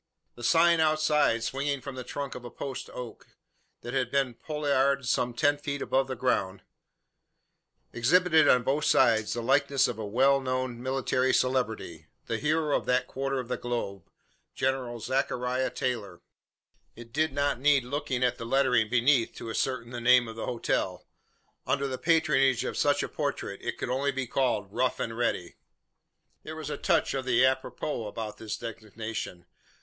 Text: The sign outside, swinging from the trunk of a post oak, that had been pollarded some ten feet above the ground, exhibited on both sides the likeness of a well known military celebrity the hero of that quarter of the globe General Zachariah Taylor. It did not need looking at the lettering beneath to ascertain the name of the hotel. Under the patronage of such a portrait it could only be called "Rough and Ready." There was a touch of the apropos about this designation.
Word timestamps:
The 0.33 0.43
sign 0.43 0.79
outside, 0.79 1.43
swinging 1.43 1.79
from 1.79 1.93
the 1.93 2.03
trunk 2.03 2.33
of 2.33 2.43
a 2.43 2.49
post 2.49 2.89
oak, 2.91 3.27
that 3.81 3.93
had 3.93 4.09
been 4.09 4.33
pollarded 4.33 5.07
some 5.07 5.31
ten 5.31 5.59
feet 5.59 5.79
above 5.79 6.07
the 6.07 6.15
ground, 6.15 6.63
exhibited 7.93 8.47
on 8.47 8.63
both 8.63 8.85
sides 8.85 9.33
the 9.33 9.43
likeness 9.43 9.87
of 9.87 9.99
a 9.99 10.05
well 10.07 10.39
known 10.39 10.81
military 10.81 11.31
celebrity 11.31 12.07
the 12.25 12.39
hero 12.39 12.75
of 12.75 12.87
that 12.87 13.05
quarter 13.05 13.37
of 13.37 13.47
the 13.47 13.57
globe 13.57 14.09
General 14.55 14.99
Zachariah 14.99 15.69
Taylor. 15.69 16.21
It 16.95 17.13
did 17.13 17.31
not 17.31 17.59
need 17.59 17.83
looking 17.83 18.23
at 18.23 18.39
the 18.39 18.43
lettering 18.43 18.89
beneath 18.89 19.35
to 19.35 19.51
ascertain 19.51 19.91
the 19.91 20.01
name 20.01 20.27
of 20.27 20.35
the 20.35 20.47
hotel. 20.47 21.05
Under 21.67 21.87
the 21.87 21.99
patronage 21.99 22.63
of 22.65 22.75
such 22.75 23.03
a 23.03 23.07
portrait 23.07 23.61
it 23.61 23.77
could 23.77 23.91
only 23.91 24.11
be 24.11 24.25
called 24.25 24.73
"Rough 24.73 24.99
and 24.99 25.15
Ready." 25.15 25.57
There 26.41 26.55
was 26.55 26.71
a 26.71 26.75
touch 26.77 27.13
of 27.13 27.23
the 27.25 27.45
apropos 27.45 28.07
about 28.07 28.37
this 28.39 28.57
designation. 28.57 29.45